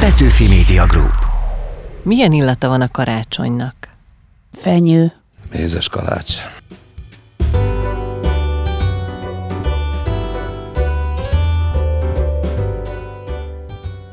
[0.00, 1.14] Petőfi Media Group.
[2.02, 3.74] Milyen illata van a karácsonynak?
[4.52, 5.12] Fenyő.
[5.52, 6.34] Mézes kalács.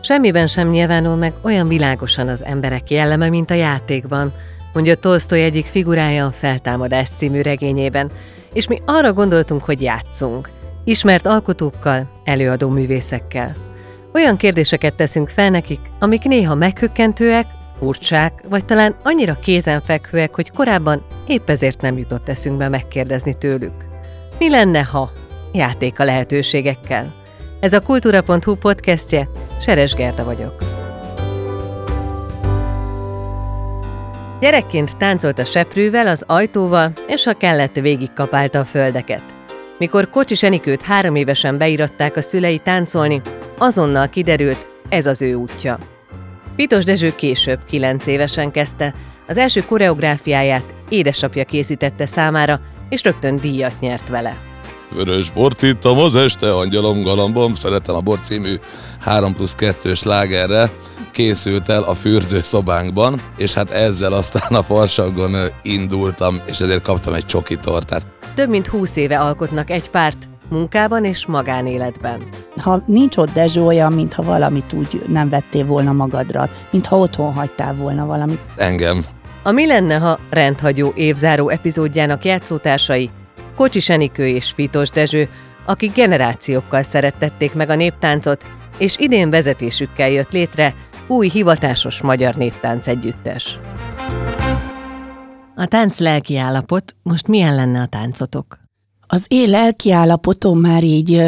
[0.01, 4.33] Semmiben sem nyilvánul meg olyan világosan az emberek jelleme, mint a játékban,
[4.73, 8.11] mondja Tolstoy egyik figurája a Feltámadás című regényében,
[8.53, 10.49] és mi arra gondoltunk, hogy játszunk,
[10.83, 13.55] ismert alkotókkal, előadó művészekkel.
[14.13, 17.45] Olyan kérdéseket teszünk fel nekik, amik néha meghökkentőek,
[17.77, 23.85] furcsák, vagy talán annyira kézenfekvőek, hogy korábban épp ezért nem jutott eszünkbe megkérdezni tőlük.
[24.39, 25.11] Mi lenne, ha?
[25.53, 27.13] Játék a lehetőségekkel.
[27.59, 29.27] Ez a kultúra.hu podcastje,
[29.61, 30.63] Seres Gerda vagyok.
[34.39, 39.36] Gyerekként táncolt a seprűvel, az ajtóval, és ha kellett, végigkapálta a földeket.
[39.77, 43.21] Mikor Kocsis Enikőt három évesen beiratták a szülei táncolni,
[43.57, 45.79] azonnal kiderült, ez az ő útja.
[46.55, 48.93] Pitos Dezső később, kilenc évesen kezdte,
[49.27, 54.37] az első koreográfiáját édesapja készítette számára, és rögtön díjat nyert vele.
[54.89, 58.55] Vörös bort ittam az este, angyalom galambom, szeretem a bort című
[58.99, 60.69] 3 plusz 2-ös lágerre
[61.11, 67.25] készült el a fürdőszobánkban, és hát ezzel aztán a farsagon indultam, és ezért kaptam egy
[67.25, 68.16] csoki tortát.
[68.37, 72.23] Több mint húsz éve alkotnak egy párt, munkában és magánéletben.
[72.57, 77.75] Ha nincs ott Dezső olyan, mintha valamit úgy nem vettél volna magadra, mintha otthon hagytál
[77.75, 78.39] volna valamit.
[78.55, 79.05] Engem.
[79.43, 83.09] A Mi lenne, ha rendhagyó évzáró epizódjának játszótársai
[83.55, 85.29] Kocsis Enikő és Fitos Dezső,
[85.65, 88.45] akik generációkkal szerettették meg a néptáncot,
[88.77, 90.73] és idén vezetésükkel jött létre
[91.07, 93.59] új hivatásos magyar néptánc együttes.
[95.59, 98.59] A tánc lelki állapot, most milyen lenne a táncotok?
[99.07, 101.23] Az én lelki állapotom már így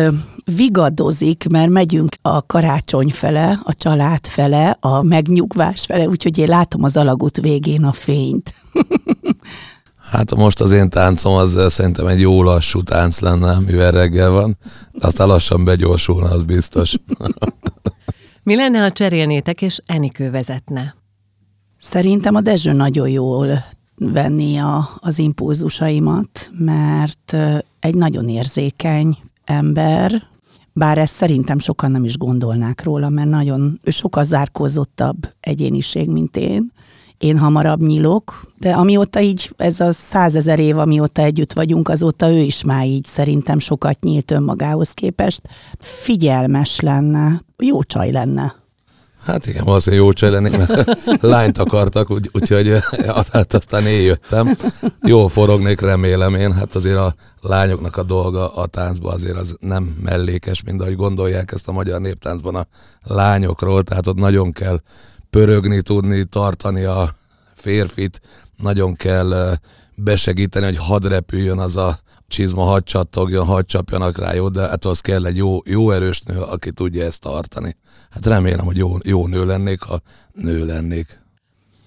[0.55, 6.83] vigadozik, mert megyünk a karácsony fele, a család fele, a megnyugvás fele, úgyhogy én látom
[6.83, 8.53] az alagút végén a fényt.
[10.11, 14.57] Hát most az én táncom az szerintem egy jó lassú tánc lenne, mivel reggel van,
[14.91, 16.95] de aztán lassan begyorsulna, az biztos.
[18.43, 20.95] Mi lenne, ha cserélnétek és Enikő vezetne?
[21.79, 23.63] Szerintem a Dezső nagyon jól
[23.99, 27.35] venni a, az impulzusaimat, mert
[27.79, 30.23] egy nagyon érzékeny ember,
[30.73, 36.37] bár ezt szerintem sokan nem is gondolnák róla, mert nagyon, ő sokkal zárkózottabb egyéniség, mint
[36.37, 36.71] én.
[37.17, 42.37] Én hamarabb nyílok, de amióta így, ez a százezer év, amióta együtt vagyunk, azóta ő
[42.37, 45.41] is már így szerintem sokat nyílt önmagához képest.
[45.79, 48.55] Figyelmes lenne, jó csaj lenne.
[49.29, 52.73] Hát igen, valószínűleg jó csaj lennék, mert lányt akartak, úgy, úgyhogy
[53.31, 54.57] hát aztán én jöttem.
[55.01, 56.53] Jól forognék, remélem én.
[56.53, 61.51] Hát azért a lányoknak a dolga a táncban azért az nem mellékes, mint ahogy gondolják
[61.51, 62.67] ezt a magyar néptáncban a
[63.03, 64.81] lányokról, tehát ott nagyon kell
[65.29, 67.15] pörögni, tudni, tartani a
[67.53, 68.21] férfit,
[68.57, 69.57] nagyon kell
[69.95, 74.85] besegíteni, hogy hadd repüljön az a csizma, hadd csattogjon, hadd csapjanak rá, jó, de hát
[74.85, 77.75] az kell egy jó, jó erős nő, aki tudja ezt tartani.
[78.09, 80.01] Hát remélem, hogy jó, jó nő lennék, ha
[80.33, 81.21] nő lennék.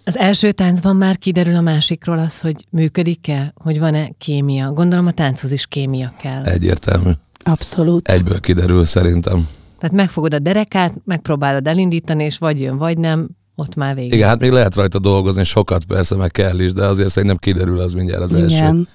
[0.05, 4.73] Az első táncban már kiderül a másikról az, hogy működik-e, hogy van-e kémia.
[4.73, 6.45] Gondolom a tánchoz is kémia kell.
[6.45, 7.11] Egyértelmű.
[7.45, 8.09] Abszolút.
[8.09, 9.49] Egyből kiderül szerintem.
[9.79, 14.13] Tehát megfogod a derekát, megpróbálod elindítani, és vagy jön, vagy nem, ott már végig.
[14.13, 17.81] Igen, hát még lehet rajta dolgozni, sokat persze, meg kell is, de azért szerintem kiderül
[17.81, 18.51] az mindjárt az Igen.
[18.51, 18.87] első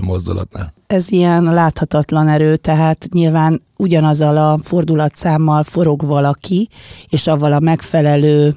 [0.00, 0.72] mozdulatnál.
[0.86, 6.68] ez ilyen láthatatlan erő, tehát nyilván ugyanazzal a fordulatszámmal forog valaki,
[7.08, 8.56] és avval a megfelelő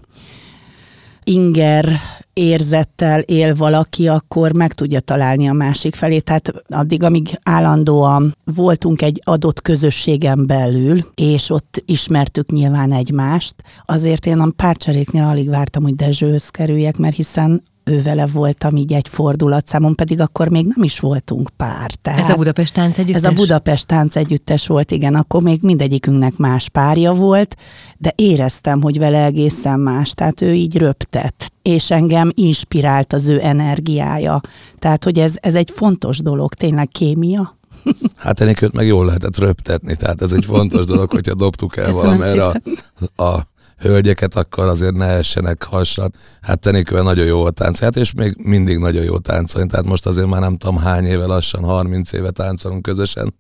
[1.24, 2.00] inger
[2.34, 6.20] érzettel él valaki, akkor meg tudja találni a másik felé.
[6.20, 13.56] Tehát addig, amíg állandóan voltunk egy adott közösségen belül, és ott ismertük nyilván egymást,
[13.86, 18.94] azért én a párcseréknél alig vártam, hogy Dezsőhöz kerüljek, mert hiszen ő vele voltam így
[18.94, 21.92] egy fordulatszámon, pedig akkor még nem is voltunk pár.
[22.02, 23.24] Tehát Ez a Budapest tánc együttes?
[23.24, 27.56] ez a Budapest tánc együttes volt, igen, akkor még mindegyikünknek más párja volt,
[27.98, 33.40] de éreztem, hogy vele egészen más, tehát ő így röptett, és engem inspirált az ő
[33.42, 34.42] energiája.
[34.80, 37.58] Tehát, hogy ez, ez egy fontos dolog, tényleg kémia.
[38.16, 42.18] Hát Enikőt meg jól lehetett röptetni, tehát ez egy fontos dolog, hogyha dobtuk el Köszönöm
[42.18, 43.46] valamerre a, a
[43.78, 46.08] hölgyeket, akkor azért ne essenek hasra.
[46.42, 50.28] Hát Tenikővel nagyon jó a táncát, és még mindig nagyon jó táncolni, tehát most azért
[50.28, 53.34] már nem tudom hány éve, lassan 30 éve táncolunk közösen.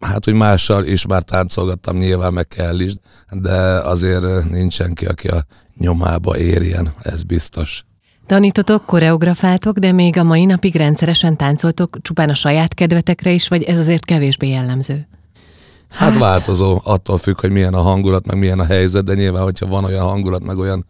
[0.00, 2.92] Hát, hogy mással is már táncolgattam, nyilván meg kell is,
[3.30, 5.44] de azért nincs senki, aki a
[5.76, 7.84] nyomába érjen, ez biztos.
[8.26, 13.62] Tanítotok, koreografáltok, de még a mai napig rendszeresen táncoltok csupán a saját kedvetekre is, vagy
[13.62, 15.06] ez azért kevésbé jellemző?
[15.92, 19.42] Hát, Hát- változó, attól függ, hogy milyen a hangulat, meg milyen a helyzet, de nyilván,
[19.42, 20.86] hogyha van olyan hangulat, meg olyan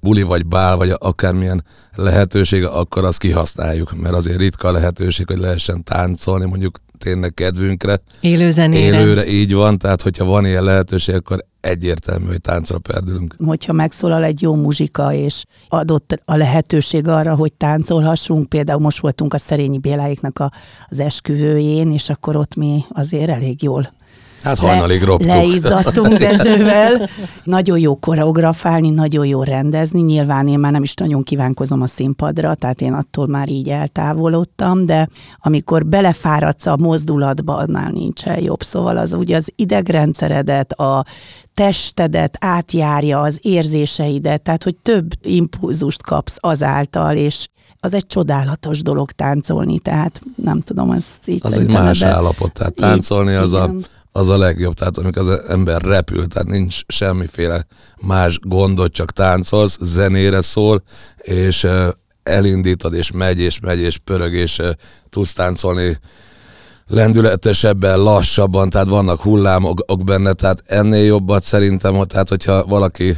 [0.00, 1.64] buli vagy bál, vagy akármilyen
[1.94, 8.00] lehetőség, akkor azt kihasználjuk, mert azért ritka a lehetőség, hogy lehessen táncolni, mondjuk tényleg kedvünkre,
[8.20, 8.96] Élő zenére.
[9.00, 13.34] élőre így van, tehát hogyha van ilyen lehetőség, akkor egyértelmű, hogy táncra perdülünk.
[13.44, 19.34] hogyha megszólal egy jó muzsika, és adott a lehetőség arra, hogy táncolhassunk, például most voltunk
[19.34, 20.50] a Szerényi Béláiknak a,
[20.88, 23.92] az esküvőjén, és akkor ott mi azért elég jól
[24.44, 25.28] Hát hajnalig roptuk.
[25.28, 27.08] leizzadtunk Dezsővel.
[27.44, 30.00] Nagyon jó koreografálni, nagyon jó rendezni.
[30.00, 34.86] Nyilván én már nem is nagyon kívánkozom a színpadra, tehát én attól már így eltávolodtam,
[34.86, 35.08] de
[35.38, 38.62] amikor belefáradsz a mozdulatba, annál nincsen jobb.
[38.62, 41.04] Szóval az ugye az idegrendszeredet, a
[41.54, 47.46] testedet átjárja, az érzéseidet, tehát hogy több impulzust kapsz azáltal, és
[47.80, 52.52] az egy csodálatos dolog táncolni, tehát nem tudom, ezt így Az egy más ebbe- állapot,
[52.52, 53.84] tehát táncolni az a, Igen.
[54.16, 57.66] Az a legjobb, tehát amikor az ember repül, tehát nincs semmiféle
[58.02, 60.82] más gondot, csak táncolsz, zenére szól,
[61.16, 61.66] és
[62.22, 64.62] elindítod, és megy, és megy, és pörög, és
[65.10, 65.98] tudsz táncolni
[66.86, 73.16] lendületesebben, lassabban, tehát vannak hullámok benne, tehát ennél jobbat szerintem, tehát hogyha valaki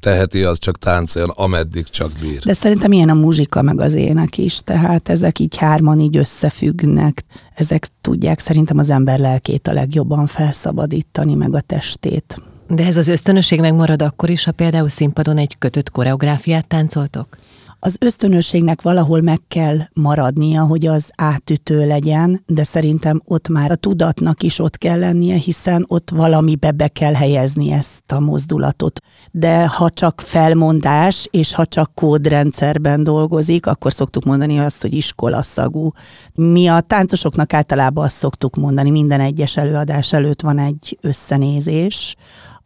[0.00, 2.38] teheti, az csak táncoljon, ameddig csak bír.
[2.38, 7.24] De szerintem ilyen a muzsika meg az ének is, tehát ezek így hárman így összefüggnek.
[7.54, 12.42] Ezek tudják szerintem az ember lelkét a legjobban felszabadítani, meg a testét.
[12.68, 17.36] De ez az ösztönösség megmarad akkor is, ha például színpadon egy kötött koreográfiát táncoltok?
[17.82, 23.74] Az ösztönösségnek valahol meg kell maradnia, hogy az átütő legyen, de szerintem ott már a
[23.74, 29.00] tudatnak is ott kell lennie, hiszen ott valamibe be kell helyezni ezt a mozdulatot.
[29.30, 35.92] De ha csak felmondás, és ha csak kódrendszerben dolgozik, akkor szoktuk mondani azt, hogy iskolaszagú.
[36.34, 42.16] Mi a táncosoknak általában azt szoktuk mondani, minden egyes előadás előtt van egy összenézés,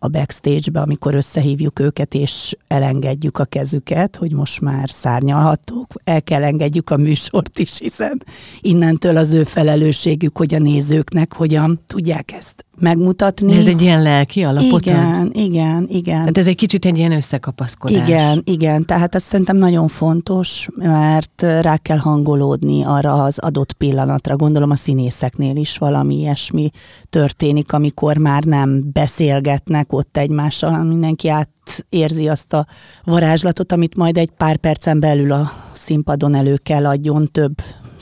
[0.05, 6.45] a backstage-be, amikor összehívjuk őket, és elengedjük a kezüket, hogy most már szárnyalhatók, el kell
[6.45, 8.23] engedjük a műsort is, hiszen
[8.61, 13.53] innentől az ő felelősségük, hogy a nézőknek hogyan tudják ezt megmutatni.
[13.53, 14.87] De ez egy ilyen lelki alapot ad?
[14.87, 16.19] igen, igen, igen.
[16.19, 18.09] Tehát ez egy kicsit egy ilyen összekapaszkodás.
[18.09, 24.37] Igen, igen, tehát azt szerintem nagyon fontos, mert rá kell hangolódni arra az adott pillanatra.
[24.37, 26.71] Gondolom a színészeknél is valami ilyesmi
[27.11, 32.67] történik, amikor már nem beszélgetnek ott egymással, hanem mindenki átérzi azt a
[33.05, 37.55] varázslatot, amit majd egy pár percen belül a színpadon elő kell adjon több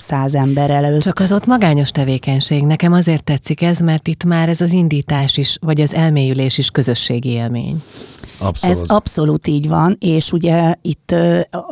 [0.02, 1.00] száz ember előtt.
[1.00, 2.62] Csak az ott magányos tevékenység.
[2.62, 6.70] Nekem azért tetszik ez, mert itt már ez az indítás is, vagy az elmélyülés is
[6.70, 7.82] közösségi élmény.
[8.42, 8.76] Abszolút.
[8.76, 11.14] Ez abszolút így van, és ugye itt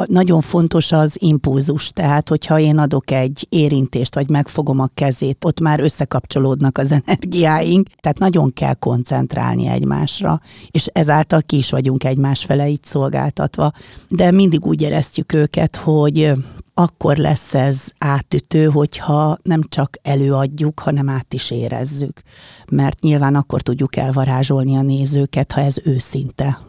[0.06, 5.60] nagyon fontos az impulzus, tehát hogyha én adok egy érintést, vagy megfogom a kezét, ott
[5.60, 10.40] már összekapcsolódnak az energiáink, tehát nagyon kell koncentrálni egymásra,
[10.70, 13.72] és ezáltal ki is vagyunk egymás fele így szolgáltatva.
[14.08, 16.32] De mindig úgy éreztjük őket, hogy
[16.80, 22.22] akkor lesz ez átütő, hogyha nem csak előadjuk, hanem át is érezzük.
[22.70, 26.60] Mert nyilván akkor tudjuk elvarázsolni a nézőket, ha ez őszinte.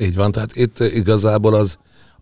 [0.00, 1.78] Így van, tehát itt igazából az,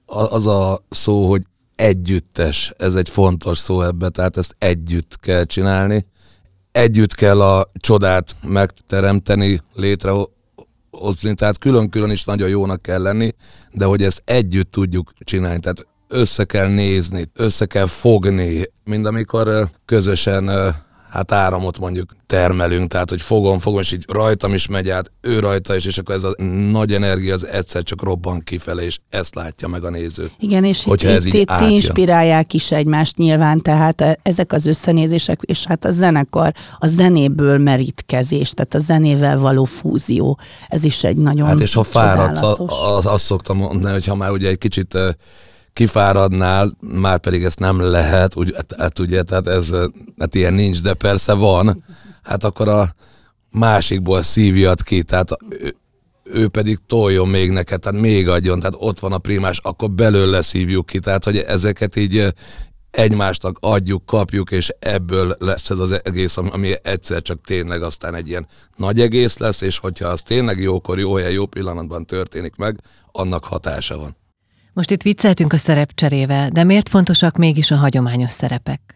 [0.06, 1.43] az a szó, hogy
[1.76, 6.06] együttes, ez egy fontos szó ebbe, tehát ezt együtt kell csinálni.
[6.72, 13.34] Együtt kell a csodát megteremteni, létrehozni, tehát külön-külön is nagyon jónak kell lenni,
[13.72, 19.69] de hogy ezt együtt tudjuk csinálni, tehát össze kell nézni, össze kell fogni, mind amikor
[19.84, 20.75] közösen
[21.10, 25.39] hát áramot mondjuk termelünk, tehát hogy fogom, fogom, és így rajtam is megy át, ő
[25.39, 29.34] rajta is, és akkor ez a nagy energia az egyszer csak robban kifele, és ezt
[29.34, 30.31] látja meg a néző.
[30.39, 31.70] Igen, és Hogyha ez itt, így itt átjön.
[31.70, 38.51] inspirálják is egymást nyilván, tehát ezek az összenézések, és hát a zenekar, a zenéből merítkezés,
[38.51, 42.41] tehát a zenével való fúzió, ez is egy nagyon Hát és ha fáradsz,
[43.06, 44.98] azt szoktam mondani, hogy ha már ugye egy kicsit
[45.76, 49.72] kifáradnál, már pedig ezt nem lehet, úgy, hát, hát ugye, tehát ez,
[50.18, 51.84] hát ilyen nincs, de persze van,
[52.22, 52.94] hát akkor a
[53.50, 55.76] másikból szívjad ki, tehát ő,
[56.24, 60.42] ő pedig toljon még neked, tehát még adjon, tehát ott van a primás, akkor belőle
[60.42, 62.34] szívjuk ki, tehát hogy ezeket így
[62.90, 68.28] egymásnak adjuk, kapjuk, és ebből lesz ez az egész, ami egyszer csak tényleg aztán egy
[68.28, 72.80] ilyen nagy egész lesz, és hogyha az tényleg jókor, jó helyen, jó pillanatban történik meg,
[73.12, 74.16] annak hatása van.
[74.76, 78.94] Most itt vicceltünk a szerepcserével, de miért fontosak mégis a hagyományos szerepek?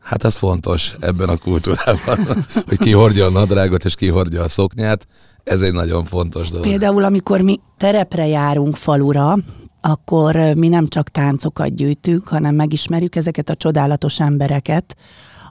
[0.00, 2.18] Hát ez fontos ebben a kultúrában,
[2.68, 5.06] hogy ki hordja a nadrágot, és ki hordja a szoknyát.
[5.44, 6.66] Ez egy nagyon fontos dolog.
[6.66, 9.36] Például, amikor mi terepre járunk falura,
[9.80, 14.96] akkor mi nem csak táncokat gyűjtünk, hanem megismerjük ezeket a csodálatos embereket,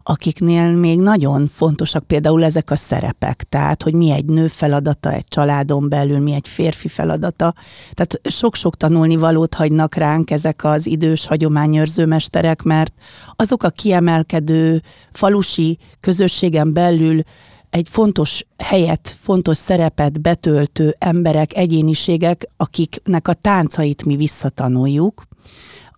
[0.10, 5.28] akiknél még nagyon fontosak például ezek a szerepek, tehát hogy mi egy nő feladata egy
[5.28, 7.54] családon belül, mi egy férfi feladata.
[7.94, 12.94] Tehát sok-sok tanulni valót hagynak ránk ezek az idős hagyományőrző mesterek, mert
[13.36, 17.22] azok a kiemelkedő falusi közösségen belül
[17.70, 25.24] egy fontos helyet, fontos szerepet betöltő emberek, egyéniségek, akiknek a táncait mi visszatanuljuk,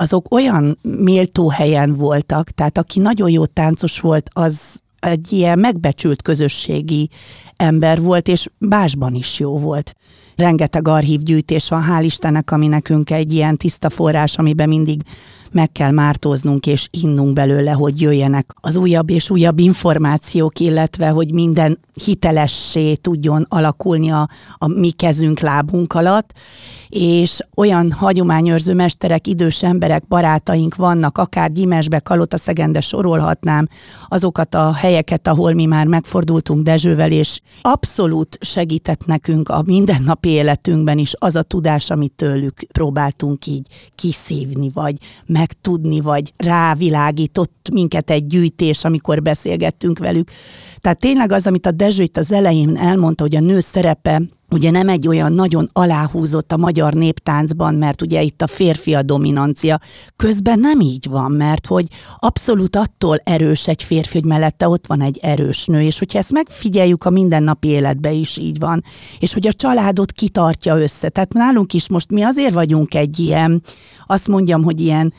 [0.01, 6.21] azok olyan méltó helyen voltak, tehát aki nagyon jó táncos volt, az egy ilyen megbecsült
[6.21, 7.09] közösségi
[7.55, 9.95] ember volt, és básban is jó volt.
[10.35, 15.01] Rengeteg archívgyűjtés van, hál' Istennek, ami nekünk egy ilyen tiszta forrás, amiben mindig
[15.51, 21.33] meg kell mártóznunk és innunk belőle, hogy jöjjenek az újabb és újabb információk, illetve hogy
[21.33, 26.33] minden hitelessé tudjon alakulni a, a mi kezünk, lábunk alatt,
[26.89, 33.67] és olyan hagyományőrző mesterek, idős emberek, barátaink vannak, akár Gyimesbe, Kalotaszegende sorolhatnám
[34.07, 40.97] azokat a helyeket, ahol mi már megfordultunk Dezsővel, és abszolút segített nekünk a mindennapi életünkben
[40.97, 44.95] is az a tudás, amit tőlük próbáltunk így kiszívni, vagy
[45.39, 50.31] megtudni, vagy rávilágított minket egy gyűjtés, amikor beszélgettünk velük.
[50.81, 54.71] Tehát tényleg az, amit a Dezső itt az elején elmondta, hogy a nő szerepe ugye
[54.71, 59.79] nem egy olyan nagyon aláhúzott a magyar néptáncban, mert ugye itt a férfi a dominancia.
[60.15, 61.87] Közben nem így van, mert hogy
[62.17, 66.31] abszolút attól erős egy férfi, hogy mellette ott van egy erős nő, és hogyha ezt
[66.31, 68.83] megfigyeljük a mindennapi életbe is így van,
[69.19, 71.09] és hogy a családot kitartja össze.
[71.09, 73.61] Tehát nálunk is most mi azért vagyunk egy ilyen,
[74.05, 75.13] azt mondjam, hogy ilyen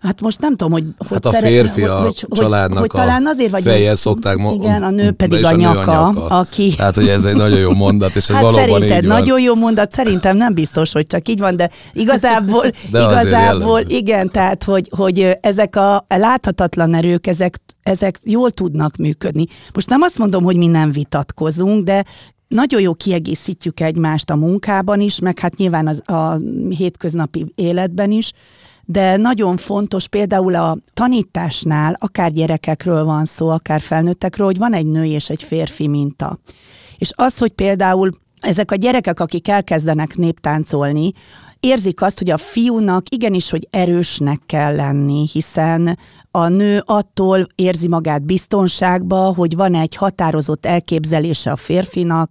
[0.00, 0.84] Hát most nem tudom, hogy...
[1.10, 4.68] Hát a férfi a hogy, családnak hogy, hogy talán azért vagy, feje szokták mondani.
[4.68, 6.74] Igen, a nő pedig a nyaka, a nyaka, aki...
[6.78, 9.18] Hát, hogy ez egy nagyon jó mondat, és ez hát valóban szerinted így van.
[9.18, 14.30] nagyon jó mondat, szerintem nem biztos, hogy csak így van, de igazából, de igazából igen,
[14.30, 19.44] tehát, hogy, hogy ezek a láthatatlan erők, ezek, ezek jól tudnak működni.
[19.74, 22.04] Most nem azt mondom, hogy mi nem vitatkozunk, de
[22.48, 26.40] nagyon jó kiegészítjük egymást a munkában is, meg hát nyilván az, a
[26.76, 28.32] hétköznapi életben is,
[28.84, 34.86] de nagyon fontos például a tanításnál, akár gyerekekről van szó, akár felnőttekről, hogy van egy
[34.86, 36.38] nő és egy férfi minta.
[36.98, 38.10] És az, hogy például
[38.40, 41.12] ezek a gyerekek, akik elkezdenek néptáncolni,
[41.60, 45.98] érzik azt, hogy a fiúnak igenis, hogy erősnek kell lenni, hiszen
[46.30, 52.30] a nő attól érzi magát biztonságba, hogy van egy határozott elképzelése a férfinak,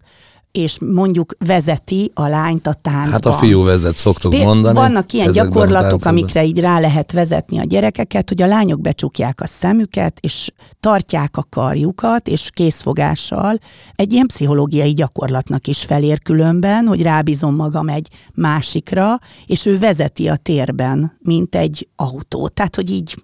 [0.51, 3.11] és mondjuk vezeti a lányt a táncban.
[3.11, 4.77] Hát a fiú vezet, szoktuk Péld, mondani.
[4.77, 9.47] Vannak ilyen gyakorlatok, amikre így rá lehet vezetni a gyerekeket, hogy a lányok becsukják a
[9.47, 13.59] szemüket, és tartják a karjukat, és készfogással
[13.95, 20.27] egy ilyen pszichológiai gyakorlatnak is felér különben, hogy rábízom magam egy másikra, és ő vezeti
[20.27, 22.47] a térben, mint egy autó.
[22.47, 23.15] Tehát, hogy így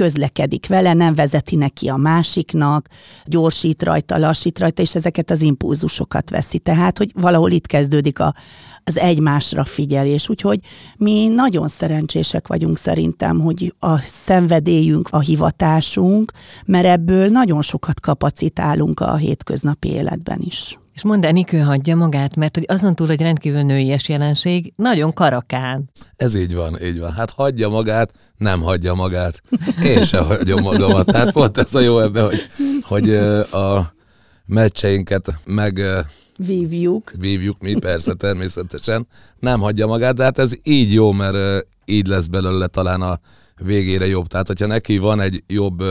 [0.00, 2.88] közlekedik vele, nem vezeti neki a másiknak,
[3.24, 6.58] gyorsít rajta, lassít rajta, és ezeket az impulzusokat veszi.
[6.58, 8.34] Tehát, hogy valahol itt kezdődik a,
[8.84, 10.28] az egymásra figyelés.
[10.28, 10.60] Úgyhogy
[10.96, 16.32] mi nagyon szerencsések vagyunk szerintem, hogy a szenvedélyünk, a hivatásunk,
[16.66, 20.78] mert ebből nagyon sokat kapacitálunk a hétköznapi életben is.
[20.94, 25.90] És mondd, Enikő hagyja magát, mert hogy azon túl, hogy rendkívül nőies jelenség, nagyon karakán.
[26.16, 27.12] Ez így van, így van.
[27.12, 29.42] Hát hagyja magát, nem hagyja magát.
[29.84, 31.06] Én se hagyom magamat.
[31.06, 32.40] Tehát pont ez a jó ebben, hogy,
[32.82, 33.14] hogy
[33.52, 33.94] a
[34.46, 35.80] meccseinket meg
[36.36, 37.12] vívjuk.
[37.18, 39.06] Vívjuk mi, persze, természetesen.
[39.38, 43.20] Nem hagyja magát, de hát ez így jó, mert így lesz belőle talán a
[43.56, 44.26] végére jobb.
[44.26, 45.82] Tehát, hogyha neki van egy jobb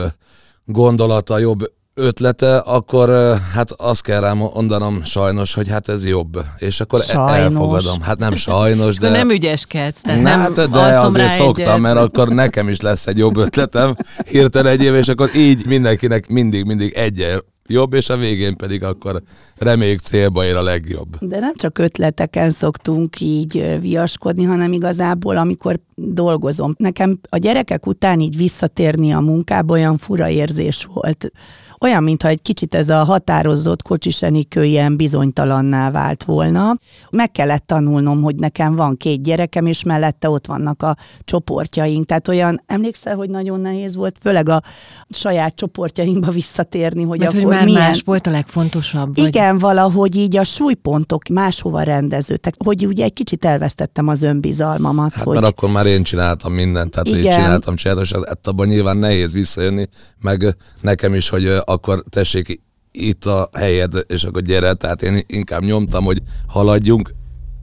[0.64, 6.44] gondolata, jobb ötlete, akkor hát azt kell rám mondanom sajnos, hogy hát ez jobb.
[6.58, 7.36] És akkor e- sajnos.
[7.36, 8.00] elfogadom.
[8.00, 9.08] Hát nem sajnos, de...
[9.08, 11.78] nem ügyeskedsz, tehát nem hát, de azért szoktam, egyet.
[11.80, 13.96] mert akkor nekem is lesz egy jobb ötletem
[14.28, 18.84] hirtelen egy év, és akkor így mindenkinek mindig, mindig egy jobb, és a végén pedig
[18.84, 19.22] akkor
[19.56, 21.16] reméljük célba ér a legjobb.
[21.20, 26.74] De nem csak ötleteken szoktunk így viaskodni, hanem igazából, amikor dolgozom.
[26.78, 31.32] Nekem a gyerekek után így visszatérni a munkába olyan fura érzés volt
[31.80, 36.78] olyan, mintha egy kicsit ez a határozott kocsisenikő ilyen bizonytalanná vált volna.
[37.10, 42.06] Meg kellett tanulnom, hogy nekem van két gyerekem, és mellette ott vannak a csoportjaink.
[42.06, 44.62] Tehát olyan, emlékszel, hogy nagyon nehéz volt, főleg a
[45.10, 47.82] saját csoportjainkba visszatérni, hogy Mert, akkor hogy már milyen...
[47.82, 49.16] más volt a legfontosabb?
[49.16, 49.26] Vagy...
[49.26, 55.12] Igen, valahogy így a súlypontok máshova rendeződtek, hogy ugye egy kicsit elvesztettem az önbizalmamat.
[55.12, 55.34] Hát hogy...
[55.34, 57.18] mert akkor már én csináltam mindent, tehát Igen.
[57.18, 59.88] hogy én csináltam, csináltam, és hát abban nyilván nehéz visszajönni,
[60.20, 62.60] meg nekem is, hogy akkor tessék
[62.92, 67.14] itt a helyed, és akkor gyere, tehát én inkább nyomtam, hogy haladjunk,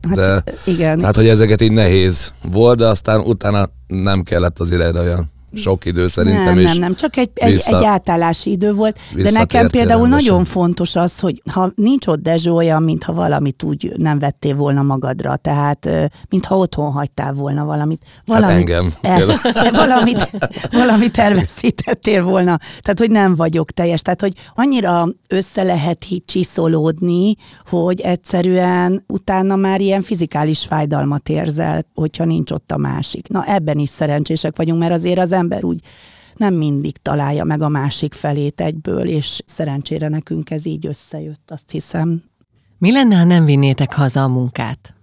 [0.02, 0.98] hát, de hát, igen.
[1.00, 5.86] Tehát, hogy ezeket így nehéz volt, de aztán utána nem kellett az erre olyan sok
[5.86, 6.56] idő szerintem.
[6.56, 9.00] Nem, nem, nem, csak egy, egy, vissza- egy átállási idő volt.
[9.16, 10.26] De nekem például rendesen.
[10.26, 14.82] nagyon fontos az, hogy ha nincs ott Dezső olyan, mintha valamit úgy nem vettél volna
[14.82, 15.90] magadra, tehát
[16.30, 18.02] mintha otthon hagytál volna valamit.
[18.06, 18.94] Hát valamit engem.
[19.02, 19.26] El,
[19.72, 20.30] valamit,
[20.72, 22.58] valamit elveszítettél volna.
[22.80, 24.02] Tehát, hogy nem vagyok teljes.
[24.02, 27.36] Tehát, hogy annyira össze lehet csiszolódni,
[27.70, 33.28] hogy egyszerűen utána már ilyen fizikális fájdalmat érzel, hogyha nincs ott a másik.
[33.28, 35.80] Na ebben is szerencsések vagyunk, mert azért az ember úgy
[36.38, 41.72] nem mindig találja meg a másik felét egyből, és szerencsére nekünk ez így összejött, azt
[41.72, 42.24] hiszem.
[42.78, 44.94] Mi lenne, ha nem vinnétek haza a munkát?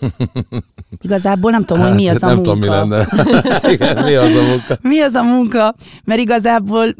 [1.00, 2.52] Igazából nem tudom, hogy mi az a Hát nem munka.
[2.52, 3.08] tudom, mi lenne.
[3.74, 4.78] Igen, mi az a munka?
[4.82, 5.74] mi az a munka,
[6.04, 6.94] mert igazából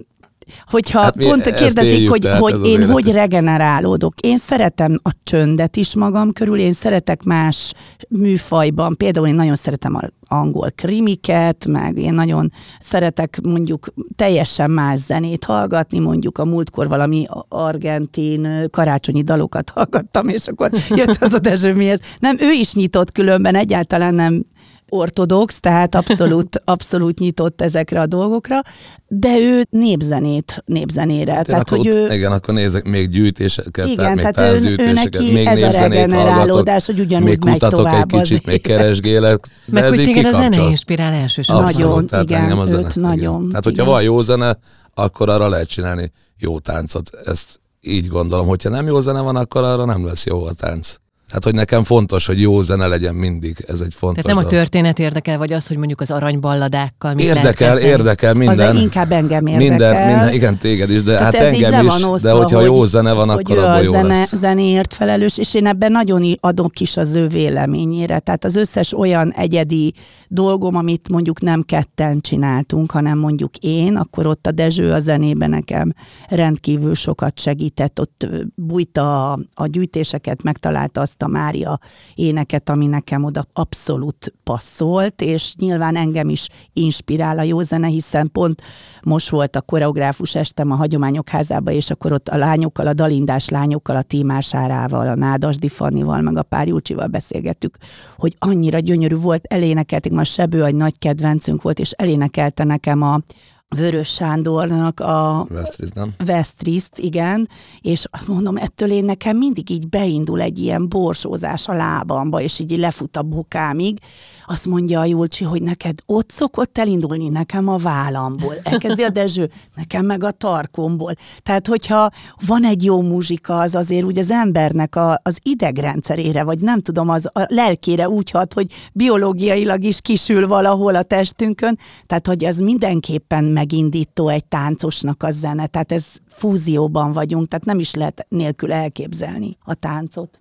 [0.67, 4.21] hogyha Hát pont kérdezik, éljük, hogy, tehát hogy én hogy regenerálódok.
[4.21, 7.73] Én szeretem a csöndet is magam körül, én szeretek más
[8.09, 13.87] műfajban, például én nagyon szeretem az angol krimiket, meg én nagyon szeretek mondjuk
[14.17, 21.17] teljesen más zenét hallgatni, mondjuk a múltkor valami argentin karácsonyi dalokat hallgattam, és akkor jött
[21.21, 22.01] az a Dezső mihez.
[22.19, 24.45] Nem, ő is nyitott különben, egyáltalán nem
[24.89, 28.61] ortodox, tehát abszolút, abszolút nyitott ezekre a dolgokra,
[29.09, 31.33] de ő népzenét, népzenére.
[31.33, 34.65] Hát tehát, akkor hogy ott- ő, Igen, akkor nézek még gyűjtéseket, igen, tehát még tehát
[34.65, 38.63] ő, ő neki még ez a regenerálódás, hogy ugyanúgy még megy tovább egy kicsit, még
[38.63, 41.65] keresgélek, de Meg ez hogy téged a zene inspirál elsősorban.
[41.65, 42.87] Nagyon, tehát igen, engem a zene.
[42.87, 43.49] őt nagyon, Igen.
[43.49, 43.95] Tehát, hogyha igen.
[43.95, 44.59] van jó zene,
[44.95, 47.11] akkor arra lehet csinálni jó táncot.
[47.25, 48.47] Ezt így gondolom.
[48.47, 50.95] Hogyha nem jó zene van, akkor arra nem lesz jó a tánc.
[51.31, 53.65] Hát, hogy nekem fontos, hogy jó zene legyen mindig.
[53.69, 54.59] Ez egy fontos Tehát nem a dolog.
[54.59, 58.77] történet érdekel, vagy az, hogy mondjuk az aranyballadákkal lehet Érdekel, érdekel minden.
[58.77, 59.69] Az inkább engem érdekel.
[59.69, 62.31] Minden, minden, igen, téged is, de Tehát hát ez így le engem is, osztva, de
[62.35, 64.35] hogyha hogy- jó zene van, hogy akkor abban a jó zene, lesz.
[64.37, 68.19] zenéért felelős, és én ebben nagyon adok is az ő véleményére.
[68.19, 69.95] Tehát az összes olyan egyedi
[70.29, 75.51] dolgom, amit mondjuk nem ketten csináltunk, hanem mondjuk én, akkor ott a Dezső a zenében
[75.51, 75.93] nekem
[76.29, 81.81] rendkívül sokat segített, ott bújta a, a gyűjtéseket, megtalálta azt a Mária
[82.15, 88.31] éneket, ami nekem oda abszolút passzolt, és nyilván engem is inspirál a jó zene, hiszen
[88.33, 88.63] pont
[89.03, 93.49] most volt a koreográfus estem a Hagyományok házába, és akkor ott a lányokkal, a dalindás
[93.49, 97.77] lányokkal, a Tímásárával, a Nádasdi Fannival, meg a Pár Júcsival beszélgettük,
[98.17, 103.21] hogy annyira gyönyörű volt, elénekelték, ma Sebő egy nagy kedvencünk volt, és elénekelte nekem a
[103.69, 106.15] Vörös Sándornak a Vesztriz, nem?
[106.25, 107.49] Vesztriszt, igen,
[107.81, 112.79] és mondom, ettől én nekem mindig így beindul egy ilyen borsózás a lábamba, és így
[112.79, 113.99] lefut a bokámig.
[114.47, 118.55] Azt mondja a Julcsi, hogy neked ott szokott elindulni, nekem a vállamból.
[118.63, 121.15] Elkezdi a Dezső, nekem meg a tarkomból.
[121.43, 122.11] Tehát, hogyha
[122.47, 127.09] van egy jó muzsika, az azért úgy az embernek a, az idegrendszerére, vagy nem tudom,
[127.09, 132.59] az a lelkére úgy hat, hogy biológiailag is kisül valahol a testünkön, tehát, hogy ez
[132.59, 138.73] mindenképpen megindító egy táncosnak a zene, tehát ez fúzióban vagyunk, tehát nem is lehet nélkül
[138.73, 140.41] elképzelni a táncot.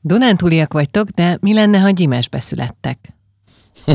[0.00, 2.98] Dunántúliak vagytok, de mi lenne, ha gyimesbe születtek?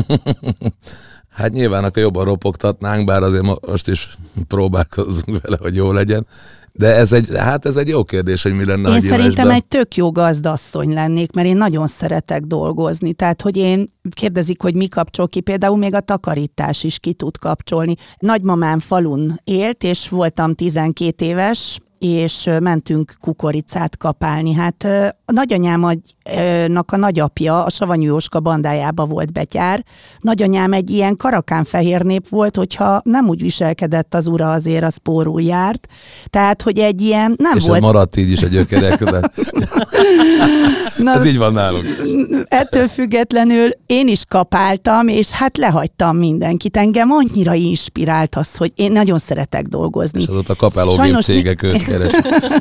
[1.30, 4.16] Hát nyilván akkor jobban ropogtatnánk, bár azért mo- most is
[4.48, 6.26] próbálkozunk vele, hogy jó legyen.
[6.72, 9.96] De ez egy, hát ez egy jó kérdés, hogy mi lenne Én szerintem egy tök
[9.96, 13.12] jó gazdasszony lennék, mert én nagyon szeretek dolgozni.
[13.12, 17.38] Tehát, hogy én kérdezik, hogy mi kapcsol ki, például még a takarítás is ki tud
[17.38, 17.94] kapcsolni.
[18.18, 24.52] Nagymamám falun élt, és voltam 12 éves, és mentünk kukoricát kapálni.
[24.52, 24.84] Hát
[25.24, 25.32] a
[26.34, 29.84] nagyanyámnak a nagyapja a Savanyú Jóska bandájába volt betyár.
[30.20, 34.96] Nagyanyám egy ilyen karakán fehér nép volt, hogyha nem úgy viselkedett az ura, azért az
[34.96, 35.86] pórul járt.
[36.26, 39.20] Tehát, hogy egy ilyen nem És volt maradt így is a gyökerek, de
[40.98, 41.84] Na, ez így van nálunk.
[42.48, 46.76] ettől függetlenül én is kapáltam, és hát lehagytam mindenkit.
[46.76, 50.20] Engem annyira inspirált az, hogy én nagyon szeretek dolgozni.
[50.20, 52.12] És azóta kapálógép Sajnos mi- cégek őt keres.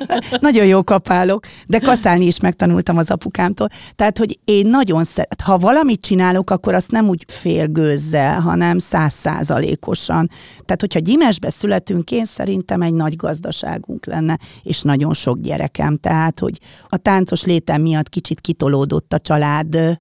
[0.40, 3.59] Nagyon jó kapálok, de kaszálni is megtanultam az apukámtól.
[3.96, 8.78] Tehát, hogy én nagyon szeret, ha valamit csinálok, akkor azt nem úgy fél gőzzel, hanem
[8.78, 10.30] százszázalékosan.
[10.66, 15.98] Tehát, hogyha gyimesbe születünk, én szerintem egy nagy gazdaságunk lenne, és nagyon sok gyerekem.
[15.98, 20.00] Tehát, hogy a táncos létem miatt kicsit kitolódott a család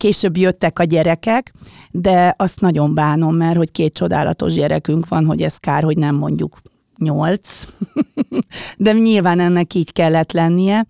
[0.00, 1.52] Később jöttek a gyerekek,
[1.90, 6.14] de azt nagyon bánom, mert hogy két csodálatos gyerekünk van, hogy ez kár, hogy nem
[6.14, 6.58] mondjuk
[6.98, 7.64] nyolc,
[8.76, 10.86] de nyilván ennek így kellett lennie.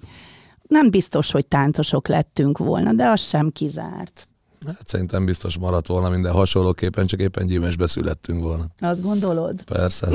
[0.71, 4.29] Nem biztos, hogy táncosok lettünk volna, de az sem kizárt.
[4.67, 8.67] Hát szerintem biztos maradt volna minden hasonlóképpen, csak éppen gyümesbe születtünk volna.
[8.81, 9.63] Azt gondolod?
[9.63, 10.09] Persze.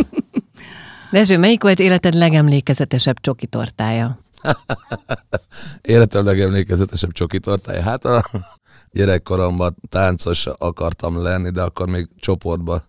[1.12, 4.20] Dezső, melyik volt életed legemlékezetesebb csoki tortája?
[5.82, 7.82] Életem legemlékezetesebb csoki tortája.
[7.82, 8.24] Hát a
[8.92, 12.84] gyerekkoromban táncos akartam lenni, de akkor még csoportba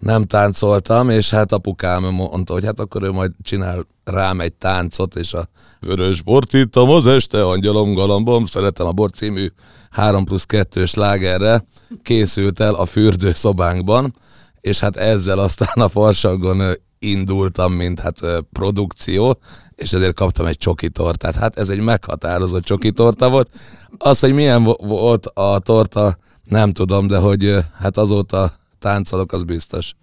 [0.00, 5.16] nem táncoltam, és hát apukám mondta, hogy hát akkor ő majd csinál rám egy táncot,
[5.16, 5.48] és a
[5.80, 9.46] Vörös bort ittam az este, angyalom galambom, szeretem a bort című
[9.90, 11.64] 3 plusz 2-ös lágerre
[12.02, 14.14] készült el a fürdőszobánkban,
[14.60, 16.62] és hát ezzel aztán a farsagon
[16.98, 18.20] indultam, mint hát
[18.52, 19.38] produkció,
[19.74, 21.34] és ezért kaptam egy csoki tortát.
[21.34, 23.50] Hát ez egy meghatározott csoki torta volt.
[23.98, 29.94] Az, hogy milyen volt a torta, nem tudom, de hogy hát azóta táncolok, az biztos.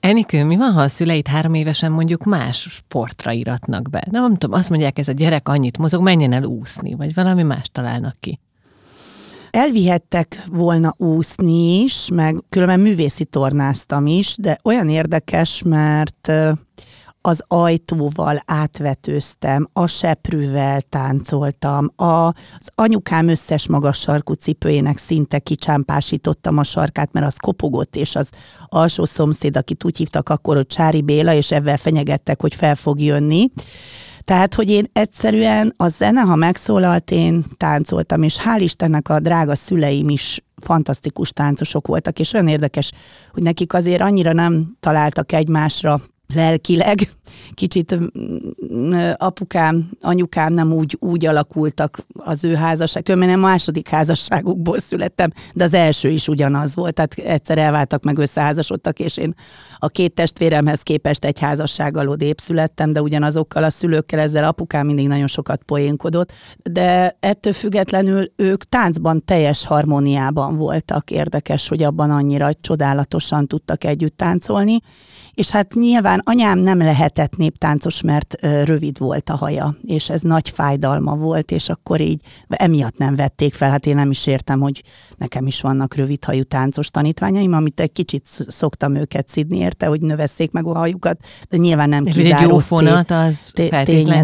[0.00, 4.06] Enikő, mi van, ha a szüleit három évesen mondjuk más sportra iratnak be?
[4.10, 7.42] Nem, nem tudom, azt mondják, ez a gyerek annyit mozog, menjen el úszni, vagy valami
[7.42, 8.40] más találnak ki.
[9.50, 16.32] Elvihettek volna úszni is, meg különben művészi tornáztam is, de olyan érdekes, mert
[17.26, 26.58] az ajtóval átvetőztem, a seprűvel táncoltam, a, az anyukám összes magas sarkú cipőjének szinte kicsámpásítottam
[26.58, 28.28] a sarkát, mert az kopogott, és az
[28.66, 33.00] alsó szomszéd, akit úgy hívtak akkor, hogy Csári Béla, és ebben fenyegettek, hogy fel fog
[33.00, 33.50] jönni.
[34.24, 39.54] Tehát, hogy én egyszerűen a zene, ha megszólalt, én táncoltam, és hál' Istennek a drága
[39.54, 42.92] szüleim is fantasztikus táncosok voltak, és olyan érdekes,
[43.32, 46.00] hogy nekik azért annyira nem találtak egymásra
[46.34, 47.08] lelkileg.
[47.54, 47.98] Kicsit
[48.74, 55.32] mm, apukám, anyukám nem úgy, úgy alakultak az ő házasság, mert a második házasságukból születtem,
[55.54, 59.34] de az első is ugyanaz volt, tehát egyszer elváltak, meg összeházasodtak, és én
[59.78, 65.08] a két testvéremhez képest egy házassággal odébb születtem, de ugyanazokkal a szülőkkel ezzel apukám mindig
[65.08, 71.10] nagyon sokat poénkodott, de ettől függetlenül ők táncban teljes harmóniában voltak.
[71.10, 74.80] Érdekes, hogy abban annyira csodálatosan tudtak együtt táncolni,
[75.34, 76.80] és hát nyilván anyám nem
[77.16, 82.20] lehetett néptáncos, mert rövid volt a haja, és ez nagy fájdalma volt, és akkor így
[82.48, 83.70] emiatt nem vették fel.
[83.70, 84.82] Hát én nem is értem, hogy
[85.16, 90.00] nekem is vannak rövid hajú táncos tanítványaim, amit egy kicsit szoktam őket szidni érte, hogy
[90.00, 92.42] növesszék meg a hajukat, de nyilván nem kizáró.
[92.42, 93.52] Egy jó fonat az